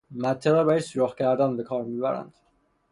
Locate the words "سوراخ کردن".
0.79-1.57